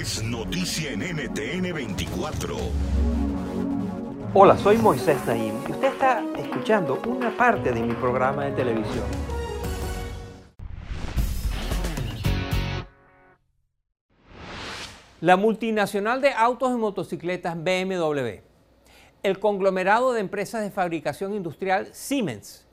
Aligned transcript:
es 0.00 0.22
noticia 0.22 0.92
en 0.92 1.00
NTN 1.00 1.74
24. 1.74 2.56
Hola, 4.32 4.56
soy 4.56 4.78
Moisés 4.78 5.18
Naim 5.26 5.52
y 5.68 5.72
usted 5.72 5.88
está 5.88 6.24
escuchando 6.38 7.02
una 7.06 7.36
parte 7.36 7.70
de 7.70 7.82
mi 7.82 7.92
programa 7.92 8.46
de 8.46 8.52
televisión. 8.52 9.04
La 15.20 15.36
multinacional 15.36 16.22
de 16.22 16.32
autos 16.32 16.70
y 16.70 16.76
motocicletas 16.76 17.54
BMW, 17.62 18.40
el 19.22 19.38
conglomerado 19.38 20.14
de 20.14 20.20
empresas 20.20 20.62
de 20.62 20.70
fabricación 20.70 21.34
industrial 21.34 21.90
Siemens, 21.92 22.66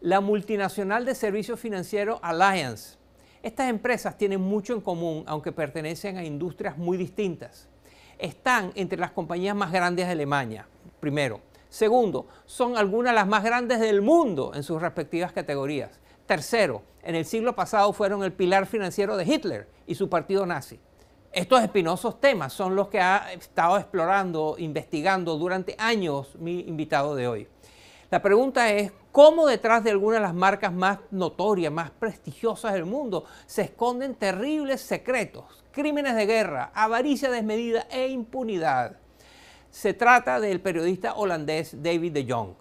la 0.00 0.20
multinacional 0.20 1.04
de 1.04 1.14
servicios 1.14 1.60
financieros 1.60 2.18
Alliance. 2.22 3.01
Estas 3.42 3.68
empresas 3.68 4.16
tienen 4.16 4.40
mucho 4.40 4.72
en 4.72 4.80
común, 4.80 5.24
aunque 5.26 5.50
pertenecen 5.50 6.16
a 6.16 6.24
industrias 6.24 6.78
muy 6.78 6.96
distintas. 6.96 7.68
Están 8.16 8.70
entre 8.76 8.98
las 8.98 9.10
compañías 9.10 9.56
más 9.56 9.72
grandes 9.72 10.06
de 10.06 10.12
Alemania, 10.12 10.68
primero. 11.00 11.40
Segundo, 11.68 12.28
son 12.46 12.76
algunas 12.76 13.12
de 13.12 13.16
las 13.16 13.26
más 13.26 13.42
grandes 13.42 13.80
del 13.80 14.00
mundo 14.00 14.52
en 14.54 14.62
sus 14.62 14.80
respectivas 14.80 15.32
categorías. 15.32 15.98
Tercero, 16.24 16.82
en 17.02 17.16
el 17.16 17.24
siglo 17.24 17.56
pasado 17.56 17.92
fueron 17.92 18.22
el 18.22 18.32
pilar 18.32 18.66
financiero 18.66 19.16
de 19.16 19.24
Hitler 19.24 19.68
y 19.88 19.96
su 19.96 20.08
partido 20.08 20.46
nazi. 20.46 20.78
Estos 21.32 21.62
espinosos 21.62 22.20
temas 22.20 22.52
son 22.52 22.76
los 22.76 22.86
que 22.88 23.00
ha 23.00 23.32
estado 23.32 23.76
explorando, 23.76 24.54
investigando 24.58 25.36
durante 25.36 25.74
años 25.78 26.36
mi 26.38 26.60
invitado 26.60 27.16
de 27.16 27.26
hoy. 27.26 27.48
La 28.08 28.22
pregunta 28.22 28.70
es, 28.70 28.92
¿cómo 29.12 29.46
detrás 29.46 29.84
de 29.84 29.90
algunas 29.90 30.20
de 30.20 30.26
las 30.26 30.34
marcas 30.34 30.72
más 30.72 30.98
notorias, 31.10 31.72
más 31.72 31.90
prestigiosas 31.90 32.72
del 32.72 32.86
mundo, 32.86 33.24
se 33.46 33.62
esconden 33.62 34.14
terribles 34.14 34.80
secretos, 34.80 35.44
crímenes 35.70 36.16
de 36.16 36.26
guerra, 36.26 36.72
avaricia 36.74 37.30
desmedida 37.30 37.86
e 37.90 38.08
impunidad? 38.08 38.96
Se 39.70 39.94
trata 39.94 40.40
del 40.40 40.60
periodista 40.60 41.14
holandés 41.14 41.82
David 41.82 42.12
de 42.12 42.26
Jong. 42.28 42.54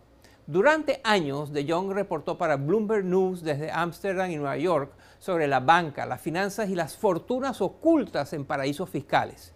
Durante 0.48 1.00
años, 1.04 1.54
de 1.54 1.66
Jong 1.66 1.92
reportó 1.92 2.38
para 2.38 2.58
Bloomberg 2.58 3.06
News 3.06 3.42
desde 3.42 3.72
Ámsterdam 3.72 4.32
y 4.32 4.36
Nueva 4.36 4.58
York 4.58 4.92
sobre 5.20 5.48
la 5.48 5.60
banca, 5.60 6.06
las 6.06 6.20
finanzas 6.20 6.70
y 6.70 6.76
las 6.76 6.98
fortunas 6.98 7.62
ocultas 7.62 8.34
en 8.34 8.44
paraísos 8.44 8.90
fiscales. 8.90 9.54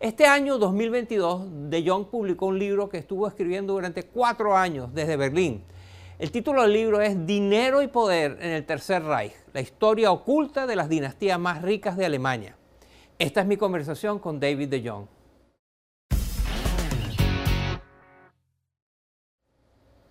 Este 0.00 0.26
año 0.26 0.58
2022, 0.58 1.70
De 1.70 1.88
Jong 1.88 2.06
publicó 2.06 2.46
un 2.46 2.58
libro 2.58 2.88
que 2.88 2.98
estuvo 2.98 3.28
escribiendo 3.28 3.74
durante 3.74 4.02
cuatro 4.02 4.56
años 4.56 4.92
desde 4.92 5.16
Berlín. 5.16 5.64
El 6.18 6.30
título 6.30 6.62
del 6.62 6.72
libro 6.72 7.02
es 7.02 7.26
Dinero 7.26 7.82
y 7.82 7.88
Poder 7.88 8.38
en 8.40 8.52
el 8.52 8.64
Tercer 8.64 9.04
Reich, 9.04 9.34
la 9.52 9.60
historia 9.60 10.10
oculta 10.10 10.66
de 10.66 10.74
las 10.74 10.88
dinastías 10.88 11.38
más 11.38 11.60
ricas 11.60 11.98
de 11.98 12.06
Alemania. 12.06 12.56
Esta 13.18 13.42
es 13.42 13.46
mi 13.46 13.58
conversación 13.58 14.18
con 14.18 14.40
David 14.40 14.70
De 14.70 14.88
Jong. 14.88 15.06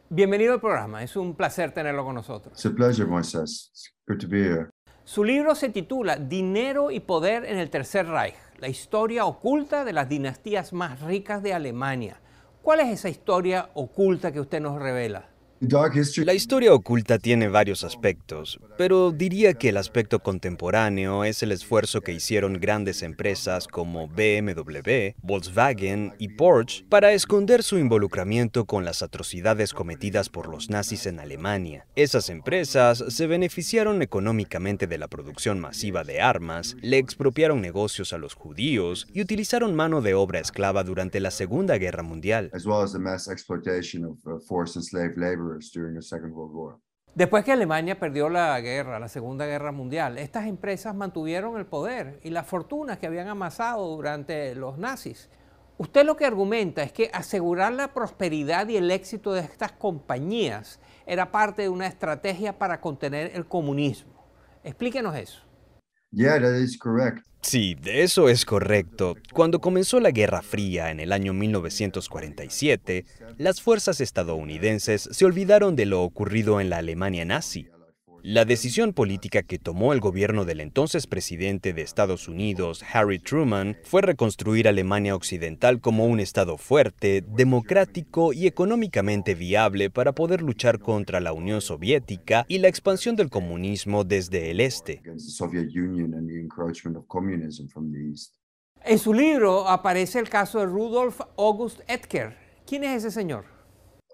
Bienvenido 0.09 0.53
al 0.53 0.62
programa, 0.62 1.02
es 1.02 1.16
un 1.16 1.34
placer 1.34 1.72
tenerlo 1.72 2.06
con 2.06 2.14
nosotros. 2.14 2.53
It's 2.53 2.67
a 2.67 2.75
pleasure, 2.75 3.08
Moises. 3.08 3.72
It's 3.72 3.92
good 4.08 4.19
to 4.19 4.28
be 4.28 4.44
here. 4.44 4.69
Su 5.06 5.23
libro 5.23 5.56
se 5.56 5.69
titula 5.69 6.17
Dinero 6.17 6.92
y 6.92 7.00
Poder 7.00 7.45
en 7.45 7.58
el 7.58 7.72
Tercer 7.72 8.06
Reich, 8.06 8.36
la 8.59 8.67
historia 8.67 9.25
oculta 9.25 9.84
de 9.84 9.94
las 9.94 10.08
dinastías 10.08 10.72
más 10.72 11.02
ricas 11.02 11.42
de 11.42 11.56
Alemania. 11.56 12.22
¿Cuál 12.62 12.81
es 12.81 12.90
esa 12.90 13.09
historia 13.09 13.72
oculta 13.73 14.31
que 14.31 14.40
usted 14.40 14.62
nos 14.62 14.80
revela? 14.80 15.34
La 15.61 16.34
historia 16.34 16.73
oculta 16.73 17.17
tiene 17.17 17.48
varios 17.48 17.86
aspectos, 17.86 18.59
pero 18.78 19.11
diría 19.11 19.53
que 19.53 19.70
el 19.70 19.78
aspecto 19.78 20.20
contemporáneo 20.20 21.23
es 21.23 21.44
el 21.44 21.53
esfuerzo 21.53 22.02
que 22.02 22.12
hicieron 22.12 22.59
grandes 22.59 23.02
empresas 23.03 23.66
como 23.66 24.09
BMW, 24.09 25.14
Volkswagen 25.22 26.14
y 26.20 26.28
Porsche 26.30 26.86
para 26.89 27.14
esconder 27.14 27.64
su 27.64 27.78
involucramiento 27.78 28.66
con 28.66 28.84
las 28.84 29.02
atrocidades 29.02 29.73
cometidas 29.73 30.28
por 30.28 30.50
los 30.50 30.70
nazis 30.70 31.06
en 31.06 31.22
Alemania. 31.22 31.88
Esas 31.96 32.30
empresas 32.30 33.03
se 33.07 33.25
beneficiaron 33.25 34.01
económicamente 34.01 34.88
de 34.88 34.97
la 34.97 35.07
producción 35.07 35.62
masiva 35.62 36.03
de 36.03 36.19
armas, 36.19 36.75
le 36.81 36.97
expropiaron 36.97 37.62
negocios 37.62 38.12
a 38.12 38.18
los 38.18 38.34
judíos 38.34 39.07
y 39.13 39.22
utilizaron 39.22 39.74
mano 39.74 40.01
de 40.01 40.16
obra 40.16 40.40
esclava 40.40 40.84
durante 40.84 41.22
la 41.22 41.31
Segunda 41.31 41.78
Guerra 41.78 42.03
Mundial. 42.03 42.51
Laborers 45.45 45.72
during 45.72 45.95
the 45.95 46.01
Second 46.01 46.33
World 46.33 46.53
War. 46.53 46.78
Después 47.13 47.45
que 47.45 47.53
Alemania 47.53 47.97
perdió 47.97 48.28
la 48.29 48.59
guerra, 48.59 49.00
la 49.00 49.07
Segunda 49.07 49.45
Guerra 49.45 49.72
Mundial, 49.72 50.17
estas 50.17 50.47
empresas 50.47 50.94
mantuvieron 50.94 51.57
el 51.57 51.66
poder 51.66 52.19
y 52.23 52.29
las 52.29 52.45
fortunas 52.45 52.97
que 52.97 53.07
habían 53.07 53.29
amasado 53.29 53.88
durante 53.95 54.53
los 54.56 54.78
nazis. 54.78 55.29
Usted 55.78 56.06
lo 56.06 56.17
que 56.17 56.25
argumenta 56.25 56.83
es 56.83 56.91
que 56.91 57.09
asegurar 57.13 57.72
la 57.72 57.94
prosperidad 57.94 58.67
y 58.67 58.78
el 58.78 58.91
éxito 58.91 59.33
de 59.33 59.41
estas 59.41 59.72
compañías 59.72 60.79
era 61.06 61.31
parte 61.31 61.62
de 61.62 61.69
una 61.69 61.88
estrategia 61.88 62.57
para 62.57 62.81
contener 62.81 63.31
el 63.33 63.45
comunismo. 63.45 64.25
Explíquenos 64.63 65.16
eso. 65.16 65.41
Yeah, 66.12 66.39
that 66.39 66.56
is 66.56 66.77
correct. 66.77 67.25
Sí, 67.45 67.78
eso 67.85 68.28
es 68.28 68.44
correcto. 68.44 69.16
Cuando 69.31 69.61
comenzó 69.61 70.00
la 70.00 70.09
Guerra 70.09 70.41
Fría 70.41 70.89
en 70.89 71.00
el 71.00 71.11
año 71.11 71.31
1947, 71.31 73.06
las 73.38 73.61
fuerzas 73.61 74.01
estadounidenses 74.01 75.07
se 75.11 75.25
olvidaron 75.25 75.75
de 75.75 75.85
lo 75.85 76.01
ocurrido 76.01 76.59
en 76.59 76.72
la 76.72 76.78
Alemania 76.78 77.23
nazi. 77.23 77.67
La 78.28 78.44
decisión 78.44 78.94
política 78.94 79.44
que 79.44 79.59
tomó 79.59 79.94
el 79.94 80.00
gobierno 80.00 80.46
del 80.46 80.59
entonces 80.59 81.06
presidente 81.06 81.74
de 81.74 81.84
Estados 81.84 82.28
Unidos, 82.28 82.84
Harry 82.91 83.19
Truman, 83.19 83.78
fue 83.84 84.02
reconstruir 84.02 84.68
Alemania 84.68 85.16
Occidental 85.16 85.80
como 85.80 86.08
un 86.08 86.19
Estado 86.19 86.58
fuerte, 86.58 87.24
democrático 87.36 88.34
y 88.34 88.47
económicamente 88.47 89.36
viable 89.36 89.91
para 89.91 90.13
poder 90.13 90.41
luchar 90.41 90.80
contra 90.80 91.19
la 91.19 91.34
Unión 91.34 91.62
Soviética 91.62 92.46
y 92.47 92.58
la 92.58 92.68
expansión 92.68 93.16
del 93.16 93.30
comunismo 93.30 94.03
desde 94.03 94.50
el 94.50 94.59
este. 94.59 95.03
En 98.86 98.97
su 98.97 99.13
libro 99.13 99.69
aparece 99.69 100.18
el 100.18 100.30
caso 100.30 100.57
de 100.57 100.66
Rudolf 100.66 101.22
August 101.38 101.81
Etker. 101.88 102.36
¿Quién 102.66 102.86
es 102.86 103.03
ese 103.03 103.12
señor? 103.12 103.46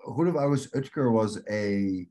Rudolf 0.05 0.35
August 0.35 0.75
Oetker 0.75 1.07
was 1.07 1.41
a 1.49 2.05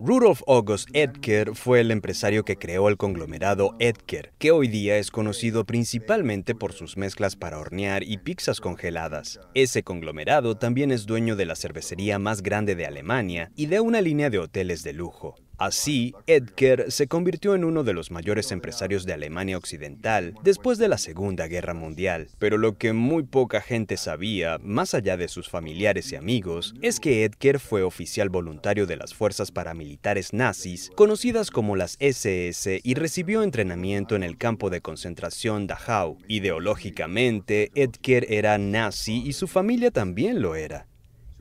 Rudolf 0.00 0.42
August 0.46 0.90
Edker 0.92 1.56
fue 1.56 1.80
el 1.80 1.90
empresario 1.90 2.44
que 2.44 2.56
creó 2.56 2.88
el 2.88 2.96
conglomerado 2.96 3.74
Edker, 3.80 4.32
que 4.38 4.52
hoy 4.52 4.68
día 4.68 4.96
es 4.96 5.10
conocido 5.10 5.64
principalmente 5.64 6.54
por 6.54 6.72
sus 6.72 6.96
mezclas 6.96 7.34
para 7.34 7.58
hornear 7.58 8.04
y 8.04 8.18
pizzas 8.18 8.60
congeladas. 8.60 9.40
Ese 9.54 9.82
conglomerado 9.82 10.56
también 10.56 10.92
es 10.92 11.04
dueño 11.04 11.34
de 11.34 11.46
la 11.46 11.56
cervecería 11.56 12.20
más 12.20 12.42
grande 12.42 12.76
de 12.76 12.86
Alemania 12.86 13.50
y 13.56 13.66
de 13.66 13.80
una 13.80 14.00
línea 14.00 14.30
de 14.30 14.38
hoteles 14.38 14.84
de 14.84 14.92
lujo. 14.92 15.34
Así, 15.58 16.14
Edker 16.28 16.92
se 16.92 17.08
convirtió 17.08 17.56
en 17.56 17.64
uno 17.64 17.82
de 17.82 17.92
los 17.92 18.12
mayores 18.12 18.52
empresarios 18.52 19.04
de 19.04 19.12
Alemania 19.12 19.58
Occidental 19.58 20.34
después 20.44 20.78
de 20.78 20.86
la 20.86 20.98
Segunda 20.98 21.48
Guerra 21.48 21.74
Mundial. 21.74 22.28
Pero 22.38 22.58
lo 22.58 22.78
que 22.78 22.92
muy 22.92 23.24
poca 23.24 23.60
gente 23.60 23.96
sabía, 23.96 24.58
más 24.62 24.94
allá 24.94 25.16
de 25.16 25.26
sus 25.26 25.48
familiares 25.48 26.12
y 26.12 26.16
amigos, 26.16 26.74
es 26.80 27.00
que 27.00 27.24
Edker 27.24 27.58
fue 27.58 27.82
oficial 27.82 28.28
voluntario 28.28 28.86
de 28.86 28.96
las 28.96 29.14
fuerzas 29.14 29.50
paramilitares 29.50 30.32
nazis, 30.32 30.92
conocidas 30.94 31.50
como 31.50 31.74
las 31.74 31.96
SS, 31.98 32.80
y 32.84 32.94
recibió 32.94 33.42
entrenamiento 33.42 34.14
en 34.14 34.22
el 34.22 34.38
campo 34.38 34.70
de 34.70 34.80
concentración 34.80 35.66
Dachau. 35.66 36.18
Ideológicamente, 36.28 37.72
Edker 37.74 38.26
era 38.32 38.58
nazi 38.58 39.24
y 39.26 39.32
su 39.32 39.48
familia 39.48 39.90
también 39.90 40.40
lo 40.40 40.54
era. 40.54 40.86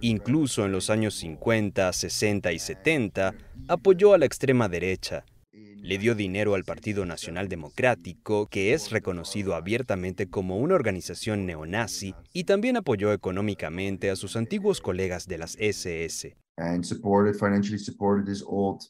Incluso 0.02 0.66
en 0.66 0.72
los 0.72 0.90
años 0.90 1.16
50, 1.16 1.92
60 1.92 2.52
y 2.52 2.60
70, 2.60 3.34
apoyó 3.68 4.14
a 4.14 4.18
la 4.18 4.26
extrema 4.26 4.70
derecha. 4.70 5.26
Le 5.52 5.98
dio 5.98 6.16
dinero 6.16 6.56
al 6.56 6.64
Partido 6.64 7.06
Nacional 7.06 7.48
Democrático, 7.48 8.48
que 8.48 8.74
es 8.74 8.92
reconocido 8.92 9.56
abiertamente 9.56 10.30
como 10.30 10.58
una 10.58 10.76
organización 10.76 11.46
neonazi, 11.46 12.14
y 12.34 12.44
también 12.44 12.78
apoyó 12.78 13.14
económicamente 13.14 14.10
a 14.10 14.16
sus 14.16 14.36
antiguos 14.36 14.82
colegas 14.82 15.28
de 15.28 15.38
las 15.38 15.56
SS. 15.60 16.36
and 16.58 16.84
supported 16.84 17.36
financially 17.36 17.78
supported 17.78 18.28
his 18.28 18.44
old 18.46 18.84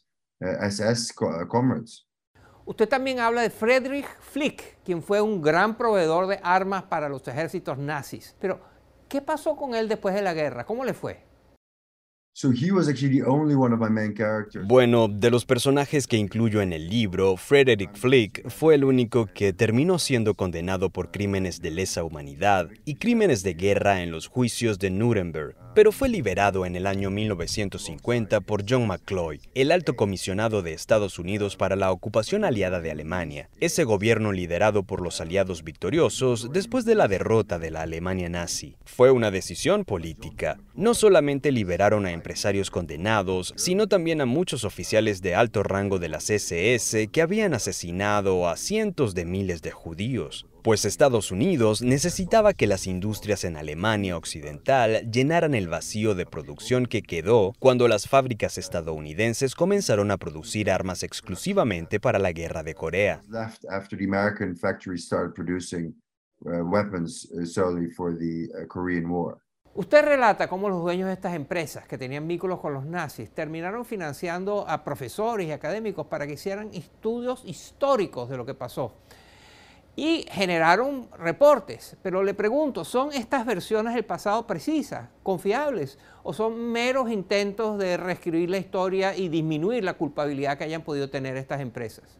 uh, 0.43 0.67
uh, 0.67 1.45
comrades. 1.47 2.05
Usted 2.65 2.89
también 2.89 3.19
habla 3.19 3.41
de 3.41 3.49
Friedrich 3.49 4.07
Flick, 4.19 4.79
quien 4.83 5.01
fue 5.01 5.21
un 5.21 5.41
gran 5.41 5.77
proveedor 5.77 6.27
de 6.27 6.39
armas 6.43 6.83
para 6.83 7.07
los 7.07 7.25
ejércitos 7.27 7.77
nazis. 7.77 8.35
Pero, 8.41 8.59
¿qué 9.07 9.21
pasó 9.21 9.55
con 9.55 9.75
él 9.75 9.87
después 9.87 10.15
de 10.15 10.21
la 10.21 10.33
guerra? 10.33 10.65
¿Cómo 10.65 10.85
le 10.85 10.93
fue? 10.93 11.26
Bueno, 14.67 15.07
de 15.07 15.31
los 15.31 15.43
personajes 15.43 16.05
que 16.05 16.17
incluyo 16.17 16.61
en 16.61 16.71
el 16.71 16.87
libro, 16.87 17.35
Frederick 17.35 17.95
Flick 17.95 18.47
fue 18.47 18.75
el 18.75 18.83
único 18.83 19.25
que 19.25 19.53
terminó 19.53 19.97
siendo 19.97 20.35
condenado 20.35 20.91
por 20.91 21.09
crímenes 21.09 21.63
de 21.63 21.71
lesa 21.71 22.03
humanidad 22.03 22.69
y 22.85 22.97
crímenes 22.97 23.41
de 23.41 23.55
guerra 23.55 24.03
en 24.03 24.11
los 24.11 24.27
juicios 24.27 24.77
de 24.77 24.91
Nuremberg, 24.91 25.55
pero 25.73 25.91
fue 25.91 26.09
liberado 26.09 26.67
en 26.67 26.75
el 26.75 26.85
año 26.85 27.09
1950 27.09 28.41
por 28.41 28.65
John 28.69 28.85
McCloy, 28.85 29.41
el 29.55 29.71
alto 29.71 29.95
comisionado 29.95 30.61
de 30.61 30.73
Estados 30.73 31.17
Unidos 31.17 31.55
para 31.55 31.75
la 31.75 31.91
ocupación 31.91 32.45
aliada 32.45 32.81
de 32.81 32.91
Alemania, 32.91 33.49
ese 33.59 33.83
gobierno 33.83 34.31
liderado 34.31 34.83
por 34.83 35.01
los 35.01 35.21
aliados 35.21 35.63
victoriosos 35.63 36.51
después 36.53 36.85
de 36.85 36.93
la 36.93 37.07
derrota 37.07 37.57
de 37.57 37.71
la 37.71 37.81
Alemania 37.81 38.29
nazi. 38.29 38.75
Fue 38.85 39.09
una 39.09 39.31
decisión 39.31 39.85
política. 39.85 40.59
No 40.75 40.93
solamente 40.93 41.51
liberaron 41.51 42.05
a 42.05 42.11
condenados, 42.71 43.53
sino 43.57 43.87
también 43.87 44.21
a 44.21 44.25
muchos 44.25 44.63
oficiales 44.63 45.21
de 45.21 45.35
alto 45.35 45.63
rango 45.63 45.99
de 45.99 46.09
las 46.09 46.29
SS 46.29 47.07
que 47.07 47.21
habían 47.21 47.53
asesinado 47.53 48.47
a 48.47 48.57
cientos 48.57 49.13
de 49.13 49.25
miles 49.25 49.61
de 49.61 49.71
judíos 49.71 50.45
pues 50.67 50.83
Estados 50.83 51.31
Unidos 51.31 51.81
necesitaba 51.81 52.53
que 52.53 52.67
las 52.67 52.87
industrias 52.87 53.45
en 53.45 53.55
Alemania 53.55 54.17
Occidental 54.17 55.09
llenaran 55.09 55.55
el 55.55 55.69
vacío 55.69 56.13
de 56.13 56.25
producción 56.25 56.87
que 56.87 57.03
quedó 57.03 57.53
cuando 57.57 57.87
las 57.87 58.09
fábricas 58.09 58.57
estadounidenses 58.57 59.55
comenzaron 59.55 60.11
a 60.11 60.17
producir 60.17 60.69
armas 60.69 61.03
exclusivamente 61.03 62.01
para 62.01 62.19
la 62.19 62.33
guerra 62.33 62.63
de 62.63 62.73
Corea. 62.73 63.21
Usted 69.77 70.03
relata 70.03 70.47
cómo 70.47 70.69
los 70.69 70.81
dueños 70.81 71.05
de 71.05 71.13
estas 71.13 71.35
empresas 71.35 71.87
que 71.87 71.99
tenían 71.99 72.27
vínculos 72.27 72.59
con 72.59 72.73
los 72.73 72.83
nazis 72.83 73.29
terminaron 73.29 73.85
financiando 73.85 74.67
a 74.67 74.83
profesores 74.83 75.47
y 75.47 75.51
académicos 75.51 76.07
para 76.07 76.25
que 76.25 76.33
hicieran 76.33 76.71
estudios 76.73 77.43
históricos 77.45 78.27
de 78.27 78.37
lo 78.37 78.43
que 78.43 78.55
pasó 78.55 78.93
y 79.97 80.25
generaron 80.31 81.09
reportes. 81.17 81.97
Pero 82.03 82.23
le 82.23 82.35
pregunto, 82.35 82.85
¿son 82.85 83.11
estas 83.11 83.45
versiones 83.45 83.95
del 83.95 84.05
pasado 84.05 84.45
precisas, 84.45 85.09
confiables, 85.23 85.97
o 86.23 86.31
son 86.31 86.71
meros 86.71 87.11
intentos 87.11 87.79
de 87.79 87.97
reescribir 87.97 88.49
la 88.49 88.59
historia 88.59 89.17
y 89.17 89.27
disminuir 89.27 89.83
la 89.83 89.95
culpabilidad 89.95 90.57
que 90.57 90.65
hayan 90.65 90.83
podido 90.83 91.09
tener 91.09 91.35
estas 91.35 91.61
empresas? 91.61 92.19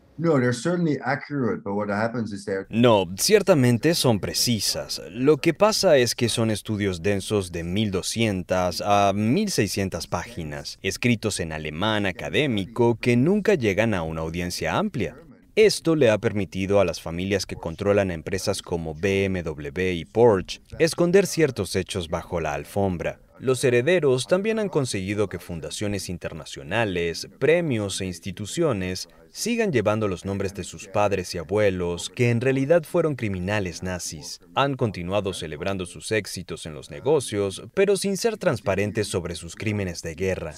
No, 2.70 3.06
ciertamente 3.18 3.94
son 3.94 4.20
precisas. 4.20 5.00
Lo 5.12 5.38
que 5.38 5.54
pasa 5.54 5.98
es 5.98 6.16
que 6.16 6.30
son 6.30 6.50
estudios 6.50 7.04
densos 7.04 7.52
de 7.52 7.64
1200 7.64 8.82
a 8.84 9.14
1600 9.14 10.08
páginas, 10.08 10.80
escritos 10.82 11.40
en 11.40 11.52
alemán 11.52 12.08
académico 12.08 12.98
que 13.00 13.16
nunca 13.16 13.54
llegan 13.54 13.94
a 13.94 14.02
una 14.02 14.22
audiencia 14.22 14.76
amplia. 14.78 15.16
Esto 15.58 15.96
le 15.96 16.12
ha 16.12 16.20
permitido 16.20 16.80
a 16.80 16.86
las 16.86 17.02
familias 17.02 17.48
que 17.48 17.56
controlan 17.56 18.12
empresas 18.12 18.62
como 18.62 18.94
BMW 18.94 19.94
y 19.94 20.06
Porsche 20.06 20.62
esconder 20.78 21.26
ciertos 21.26 21.76
hechos 21.76 22.10
bajo 22.10 22.40
la 22.40 22.54
alfombra. 22.54 23.20
Los 23.40 23.64
herederos 23.64 24.28
también 24.28 24.60
han 24.60 24.70
conseguido 24.70 25.30
que 25.30 25.40
fundaciones 25.40 26.10
internacionales, 26.10 27.28
premios 27.40 28.02
e 28.02 28.06
instituciones 28.06 29.10
sigan 29.32 29.72
llevando 29.72 30.08
los 30.08 30.26
nombres 30.26 30.54
de 30.54 30.64
sus 30.64 30.88
padres 30.88 31.34
y 31.34 31.40
abuelos, 31.40 32.12
que 32.12 32.30
en 32.30 32.40
realidad 32.40 32.84
fueron 32.84 33.16
criminales 33.16 33.82
nazis. 33.82 34.40
Han 34.54 34.76
continuado 34.76 35.34
celebrando 35.34 35.88
sus 35.88 36.12
éxitos 36.12 36.68
en 36.68 36.76
los 36.76 36.92
negocios, 36.92 37.64
pero 37.74 37.98
sin 37.98 38.18
ser 38.18 38.38
transparentes 38.38 39.08
sobre 39.08 39.34
sus 39.34 39.56
crímenes 39.56 40.04
de 40.04 40.14
guerra. 40.14 40.54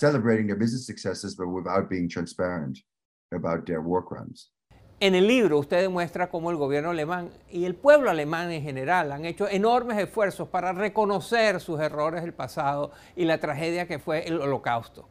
En 5.02 5.16
el 5.16 5.28
libro 5.28 5.60
usted 5.60 5.80
demuestra 5.80 6.30
cómo 6.30 6.52
el 6.52 6.58
gobierno 6.58 6.90
alemán 6.90 7.30
y 7.50 7.64
el 7.64 7.74
pueblo 7.74 8.10
alemán 8.10 8.52
en 8.52 8.62
general 8.62 9.14
han 9.14 9.24
hecho 9.24 9.48
enormes 9.48 9.98
esfuerzos 9.98 10.50
para 10.50 10.74
reconocer 10.74 11.62
sus 11.62 11.80
errores 11.80 12.22
del 12.22 12.34
pasado 12.34 12.92
y 13.16 13.24
la 13.24 13.38
tragedia 13.38 13.88
que 13.88 13.98
fue 13.98 14.28
el 14.28 14.42
holocausto. 14.42 15.08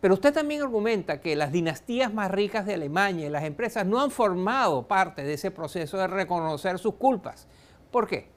Pero 0.00 0.14
usted 0.14 0.32
también 0.32 0.62
argumenta 0.62 1.20
que 1.20 1.36
las 1.36 1.52
dinastías 1.52 2.14
más 2.14 2.30
ricas 2.30 2.64
de 2.64 2.72
Alemania 2.72 3.26
y 3.26 3.30
las 3.30 3.44
empresas 3.44 3.84
no 3.84 4.00
han 4.00 4.10
formado 4.10 4.88
parte 4.88 5.22
de 5.22 5.34
ese 5.34 5.50
proceso 5.50 5.98
de 5.98 6.06
reconocer 6.06 6.78
sus 6.78 6.94
culpas. 6.94 7.46
¿Por 7.92 8.06
qué? 8.06 8.30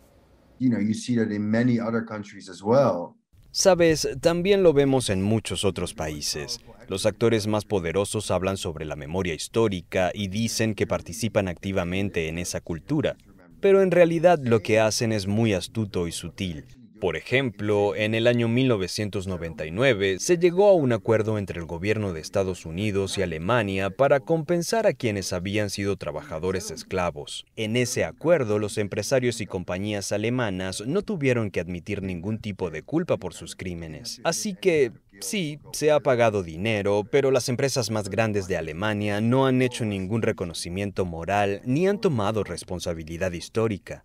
You 0.59 0.69
know, 0.69 0.81
you 0.81 0.93
see 0.93 1.15
that 1.15 1.31
in 1.31 1.49
many 1.49 1.79
other 1.79 2.03
countries 2.05 2.49
as 2.49 2.61
well. 2.61 3.15
Sabes, 3.51 4.07
también 4.21 4.61
lo 4.61 4.73
vemos 4.73 5.09
en 5.09 5.21
muchos 5.21 5.65
otros 5.65 5.93
países. 5.93 6.59
Los 6.87 7.05
actores 7.05 7.47
más 7.47 7.65
poderosos 7.65 8.31
hablan 8.31 8.57
sobre 8.57 8.85
la 8.85 8.95
memoria 8.95 9.33
histórica 9.33 10.11
y 10.13 10.27
dicen 10.27 10.75
que 10.75 10.87
participan 10.87 11.47
activamente 11.47 12.27
en 12.27 12.37
esa 12.37 12.61
cultura, 12.61 13.17
pero 13.59 13.81
en 13.81 13.91
realidad 13.91 14.39
lo 14.41 14.61
que 14.61 14.79
hacen 14.79 15.11
es 15.11 15.27
muy 15.27 15.53
astuto 15.53 16.07
y 16.07 16.11
sutil. 16.11 16.65
Por 16.99 17.15
ejemplo, 17.15 17.95
en 17.95 18.13
el 18.13 18.27
año 18.27 18.49
1999 18.49 20.17
se 20.19 20.37
llegó 20.37 20.67
a 20.67 20.73
un 20.73 20.91
acuerdo 20.91 21.37
entre 21.37 21.59
el 21.59 21.65
gobierno 21.65 22.11
de 22.11 22.19
Estados 22.19 22.65
Unidos 22.65 23.17
y 23.17 23.21
Alemania 23.21 23.89
para 23.89 24.19
compensar 24.19 24.85
a 24.85 24.93
quienes 24.93 25.31
habían 25.31 25.69
sido 25.69 25.95
trabajadores 25.95 26.71
esclavos. 26.71 27.45
En 27.55 27.77
ese 27.77 28.03
acuerdo, 28.03 28.59
los 28.59 28.77
empresarios 28.77 29.39
y 29.39 29.45
compañías 29.45 30.11
alemanas 30.11 30.83
no 30.85 31.01
tuvieron 31.01 31.51
que 31.51 31.61
admitir 31.61 32.03
ningún 32.03 32.39
tipo 32.39 32.69
de 32.69 32.83
culpa 32.83 33.15
por 33.15 33.33
sus 33.33 33.55
crímenes. 33.55 34.19
Así 34.25 34.53
que, 34.53 34.91
Sí, 35.21 35.59
se 35.73 35.91
ha 35.91 35.99
pagado 35.99 36.43
dinero, 36.43 37.03
pero 37.11 37.29
las 37.29 37.49
empresas 37.49 37.91
más 37.91 38.09
grandes 38.09 38.47
de 38.47 38.55
Alemania 38.55 39.19
no 39.19 39.47
han 39.47 39.61
hecho 39.61 39.83
ningún 39.83 40.21
reconocimiento 40.21 41.03
moral 41.03 41.61
ni 41.65 41.89
han 41.89 41.99
tomado 41.99 42.45
responsabilidad 42.45 43.33
histórica. 43.33 44.01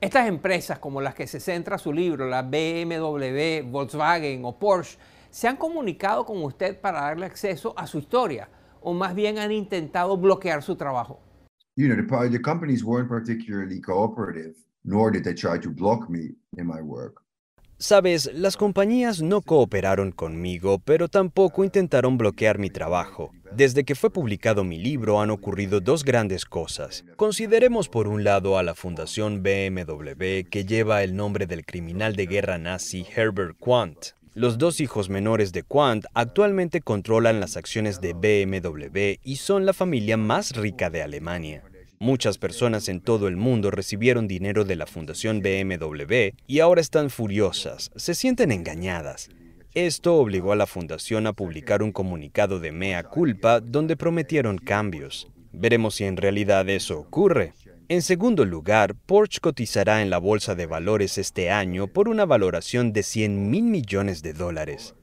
Estas 0.00 0.28
empresas 0.28 0.78
como 0.78 1.00
las 1.00 1.14
que 1.14 1.26
se 1.26 1.40
centra 1.40 1.78
su 1.78 1.90
libro, 1.94 2.28
la 2.28 2.42
BMW, 2.42 3.62
Volkswagen 3.70 4.44
o 4.44 4.58
Porsche, 4.58 4.98
¿se 5.30 5.48
han 5.48 5.56
comunicado 5.56 6.26
con 6.26 6.42
usted 6.42 6.78
para 6.78 7.00
darle 7.00 7.24
acceso 7.24 7.72
a 7.74 7.86
su 7.86 7.98
historia 7.98 8.50
o 8.82 8.92
más 8.92 9.14
bien 9.14 9.38
han 9.38 9.50
intentado 9.50 10.14
bloquear 10.18 10.62
su 10.62 10.76
trabajo? 10.76 11.20
You 11.76 11.88
know, 11.88 11.96
the, 11.96 12.28
the 12.28 12.42
companies 12.42 12.84
weren't 12.84 13.08
particularly 13.08 13.80
cooperative, 13.80 14.56
nor 14.84 15.10
did 15.10 15.24
they 15.24 15.34
try 15.34 15.58
to 15.58 15.70
block 15.70 16.10
me 16.10 16.34
in 16.58 16.66
my 16.66 16.82
work. 16.82 17.22
Sabes, 17.80 18.28
las 18.34 18.56
compañías 18.56 19.22
no 19.22 19.40
cooperaron 19.40 20.10
conmigo, 20.10 20.80
pero 20.80 21.06
tampoco 21.06 21.62
intentaron 21.62 22.18
bloquear 22.18 22.58
mi 22.58 22.70
trabajo. 22.70 23.30
Desde 23.52 23.84
que 23.84 23.94
fue 23.94 24.10
publicado 24.10 24.64
mi 24.64 24.80
libro 24.80 25.20
han 25.20 25.30
ocurrido 25.30 25.78
dos 25.78 26.02
grandes 26.02 26.44
cosas. 26.44 27.04
Consideremos 27.14 27.88
por 27.88 28.08
un 28.08 28.24
lado 28.24 28.58
a 28.58 28.64
la 28.64 28.74
Fundación 28.74 29.44
BMW, 29.44 30.48
que 30.50 30.64
lleva 30.66 31.04
el 31.04 31.14
nombre 31.14 31.46
del 31.46 31.64
criminal 31.64 32.16
de 32.16 32.26
guerra 32.26 32.58
nazi 32.58 33.06
Herbert 33.14 33.56
Quandt. 33.60 34.08
Los 34.34 34.58
dos 34.58 34.80
hijos 34.80 35.08
menores 35.08 35.52
de 35.52 35.62
Quandt 35.62 36.06
actualmente 36.14 36.80
controlan 36.80 37.38
las 37.38 37.56
acciones 37.56 38.00
de 38.00 38.12
BMW 38.12 39.20
y 39.22 39.36
son 39.36 39.66
la 39.66 39.72
familia 39.72 40.16
más 40.16 40.56
rica 40.56 40.90
de 40.90 41.02
Alemania. 41.02 41.62
Muchas 42.00 42.38
personas 42.38 42.88
en 42.88 43.00
todo 43.00 43.26
el 43.26 43.36
mundo 43.36 43.72
recibieron 43.72 44.28
dinero 44.28 44.64
de 44.64 44.76
la 44.76 44.86
Fundación 44.86 45.40
BMW 45.40 46.30
y 46.46 46.60
ahora 46.60 46.80
están 46.80 47.10
furiosas, 47.10 47.90
se 47.96 48.14
sienten 48.14 48.52
engañadas. 48.52 49.30
Esto 49.74 50.14
obligó 50.14 50.52
a 50.52 50.56
la 50.56 50.66
fundación 50.66 51.26
a 51.26 51.32
publicar 51.32 51.82
un 51.82 51.90
comunicado 51.90 52.60
de 52.60 52.70
mea 52.70 53.02
culpa 53.02 53.58
donde 53.58 53.96
prometieron 53.96 54.58
cambios. 54.58 55.28
Veremos 55.52 55.96
si 55.96 56.04
en 56.04 56.16
realidad 56.16 56.68
eso 56.68 57.00
ocurre. 57.00 57.54
En 57.88 58.02
segundo 58.02 58.44
lugar, 58.44 58.94
Porsche 58.94 59.40
cotizará 59.40 60.00
en 60.00 60.08
la 60.08 60.18
bolsa 60.18 60.54
de 60.54 60.66
valores 60.66 61.18
este 61.18 61.50
año 61.50 61.88
por 61.88 62.08
una 62.08 62.26
valoración 62.26 62.92
de 62.92 63.02
100 63.02 63.50
mil 63.50 63.64
millones 63.64 64.22
de 64.22 64.34
dólares. 64.34 64.94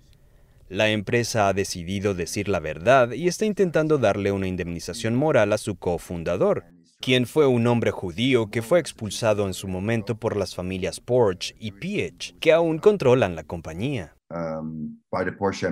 La 0.69 0.89
empresa 0.89 1.47
ha 1.47 1.53
decidido 1.53 2.13
decir 2.13 2.47
la 2.47 2.59
verdad 2.59 3.11
y 3.11 3.27
está 3.27 3.45
intentando 3.45 3.97
darle 3.97 4.31
una 4.31 4.47
indemnización 4.47 5.13
moral 5.13 5.53
a 5.53 5.57
su 5.57 5.75
cofundador, 5.75 6.65
quien 7.05 7.27
fue 7.27 7.45
un 7.45 7.67
hombre 7.67 7.91
judío 7.91 8.50
que 8.50 8.63
fue 8.63 8.79
expulsado 8.79 9.45
en 9.45 9.53
su 9.53 9.67
momento 9.67 10.15
por 10.15 10.35
las 10.35 10.55
familias 10.55 11.00
Porsche 11.00 11.55
y 11.59 11.71
Piech, 11.71 12.35
que 12.39 12.51
aún 12.51 12.79
controlan 12.79 13.35
la 13.35 13.43
compañía. 13.43 14.15
Um, 14.31 15.00
Porsche 15.38 15.67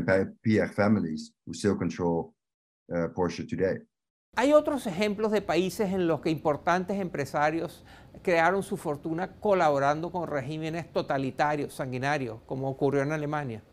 families 0.75 1.33
control 1.75 2.35
uh, 2.89 3.11
Porsche 3.15 3.47
today. 3.47 3.79
Hay 4.35 4.53
otros 4.53 4.85
ejemplos 4.85 5.31
de 5.31 5.41
países 5.41 5.91
en 5.91 6.05
los 6.05 6.21
que 6.21 6.29
importantes 6.29 6.99
empresarios 6.99 7.83
crearon 8.21 8.61
su 8.61 8.77
fortuna 8.77 9.35
colaborando 9.39 10.11
con 10.11 10.27
regímenes 10.27 10.93
totalitarios, 10.93 11.73
sanguinarios, 11.73 12.41
como 12.45 12.69
ocurrió 12.69 13.01
en 13.01 13.11
Alemania. 13.11 13.63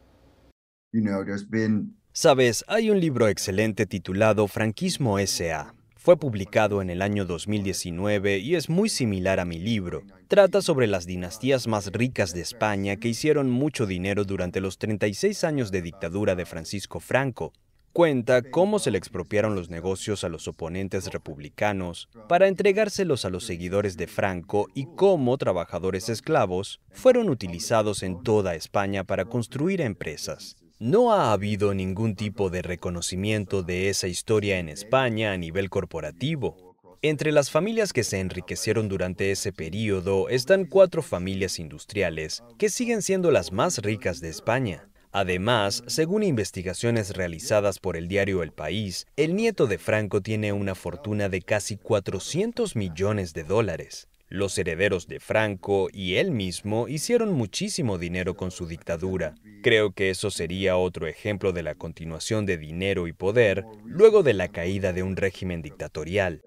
You 0.95 1.03
know, 1.03 1.23
there's 1.23 1.47
been... 1.47 1.95
Sabes, 2.13 2.65
hay 2.69 2.89
un 2.89 2.99
libro 3.01 3.29
excelente 3.29 3.85
titulado 3.85 4.49
Franquismo 4.49 5.19
S.A 5.19 5.75
Fue 6.03 6.17
publicado 6.17 6.81
en 6.81 6.89
el 6.89 7.03
año 7.03 7.27
2019 7.27 8.39
y 8.39 8.55
es 8.55 8.71
muy 8.71 8.89
similar 8.89 9.39
a 9.39 9.45
mi 9.45 9.59
libro. 9.59 10.03
Trata 10.29 10.63
sobre 10.63 10.87
las 10.87 11.05
dinastías 11.05 11.67
más 11.67 11.93
ricas 11.93 12.33
de 12.33 12.41
España 12.41 12.97
que 12.97 13.09
hicieron 13.09 13.51
mucho 13.51 13.85
dinero 13.85 14.25
durante 14.25 14.63
los 14.63 14.79
36 14.79 15.45
años 15.45 15.71
de 15.71 15.83
dictadura 15.83 16.37
de 16.37 16.47
Francisco 16.47 17.01
Franco. 17.01 17.53
Cuenta 17.93 18.41
cómo 18.41 18.79
se 18.79 18.91
le 18.91 18.97
expropiaron 18.97 19.55
los 19.55 19.69
negocios 19.69 20.25
a 20.25 20.31
los 20.31 20.49
oponentes 20.49 21.13
republicanos 21.13 22.09
para 22.31 22.49
entregárselos 22.49 23.27
a 23.27 23.29
los 23.29 23.45
seguidores 23.45 23.99
de 23.99 24.07
Franco 24.07 24.69
y 24.75 24.87
cómo 24.97 25.37
trabajadores 25.37 26.09
esclavos 26.09 26.81
fueron 26.93 27.29
utilizados 27.29 28.03
en 28.03 28.23
toda 28.23 28.55
España 28.55 29.05
para 29.05 29.27
construir 29.27 29.83
empresas. 29.83 30.57
No 30.83 31.13
ha 31.13 31.33
habido 31.35 31.75
ningún 31.75 32.15
tipo 32.15 32.49
de 32.49 32.63
reconocimiento 32.63 33.63
de 33.63 33.91
esa 33.91 34.09
historia 34.09 34.59
en 34.59 34.71
España 34.71 35.33
a 35.33 35.37
nivel 35.37 35.69
corporativo. 35.69 36.75
Entre 37.03 37.33
las 37.33 37.51
familias 37.51 37.93
que 37.93 38.03
se 38.03 38.19
enriquecieron 38.19 38.89
durante 38.89 39.31
ese 39.31 39.53
periodo 39.53 40.31
están 40.31 40.65
cuatro 40.65 41.03
familias 41.03 41.59
industriales 41.59 42.43
que 42.57 42.71
siguen 42.71 43.03
siendo 43.03 43.31
las 43.31 43.53
más 43.53 43.77
ricas 43.83 44.23
de 44.23 44.31
España. 44.31 44.89
Además, 45.13 45.85
según 45.87 46.23
investigaciones 46.23 47.15
realizadas 47.15 47.79
por 47.79 47.99
el 47.99 48.09
diario 48.09 48.43
El 48.43 48.53
País, 48.53 49.07
el 49.17 49.37
nieto 49.37 49.67
de 49.67 49.77
Franco 49.77 50.23
tiene 50.23 50.55
una 50.55 50.75
fortuna 50.75 51.29
de 51.29 51.43
casi 51.43 51.77
400 51.77 52.75
millones 52.75 53.35
de 53.35 53.45
dólares. 53.45 54.09
Los 54.33 54.57
herederos 54.59 55.09
de 55.09 55.19
Franco 55.19 55.89
y 55.93 56.15
él 56.15 56.31
mismo 56.31 56.87
hicieron 56.87 57.33
muchísimo 57.33 57.99
dinero 57.99 58.37
con 58.37 58.53
su 58.53 58.69
dictadura. 58.69 59.35
Creo 59.61 59.91
que 59.91 60.09
eso 60.11 60.31
sería 60.31 60.77
otro 60.77 61.09
ejemplo 61.09 61.53
de 61.53 61.65
la 61.65 61.75
continuación 61.75 62.47
de 62.47 62.57
dinero 62.57 63.09
y 63.09 63.13
poder 63.13 63.65
luego 63.85 64.23
de 64.23 64.35
la 64.35 64.47
caída 64.47 64.93
de 64.93 65.03
un 65.03 65.17
régimen 65.17 65.63
dictatorial. 65.63 66.43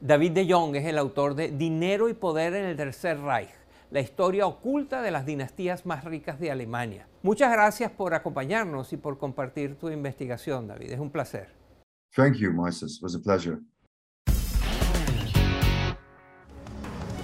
David 0.00 0.30
de 0.30 0.52
Jong 0.52 0.76
es 0.76 0.86
el 0.86 0.98
autor 0.98 1.34
de 1.34 1.50
Dinero 1.50 2.08
y 2.08 2.14
Poder 2.14 2.54
en 2.54 2.64
el 2.64 2.76
Tercer 2.76 3.18
Reich, 3.18 3.50
la 3.90 3.98
historia 3.98 4.46
oculta 4.46 5.02
de 5.02 5.10
las 5.10 5.26
dinastías 5.26 5.84
más 5.84 6.04
ricas 6.04 6.38
de 6.38 6.52
Alemania. 6.52 7.08
Muchas 7.22 7.50
gracias 7.50 7.90
por 7.90 8.14
acompañarnos 8.14 8.92
y 8.92 8.96
por 8.96 9.18
compartir 9.18 9.74
tu 9.74 9.90
investigación, 9.90 10.68
David. 10.68 10.92
Es 10.92 11.00
un 11.00 11.10
placer. 11.10 11.59
Thank 12.16 12.38
you, 12.38 12.52
Moises. 12.52 12.96
It 12.96 13.02
was 13.02 13.14
a 13.14 13.20
pleasure. 13.20 13.60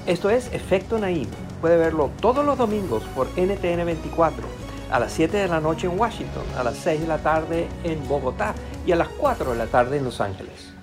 Esto 0.06 0.30
es 0.30 0.52
Efecto 0.52 0.98
Naim. 0.98 1.26
Puede 1.60 1.76
verlo 1.76 2.10
todos 2.20 2.44
los 2.44 2.56
domingos 2.56 3.02
por 3.16 3.26
NTN 3.36 3.84
24, 3.84 4.46
a 4.92 5.00
las 5.00 5.12
7 5.12 5.36
de 5.36 5.48
la 5.48 5.60
noche 5.60 5.88
en 5.88 5.98
Washington, 5.98 6.44
a 6.56 6.62
las 6.62 6.76
6 6.76 7.00
de 7.00 7.06
la 7.08 7.18
tarde 7.18 7.66
en 7.82 8.06
Bogotá 8.06 8.54
y 8.86 8.92
a 8.92 8.96
las 8.96 9.08
4 9.08 9.50
de 9.50 9.58
la 9.58 9.66
tarde 9.66 9.96
en 9.96 10.04
Los 10.04 10.20
Ángeles. 10.20 10.75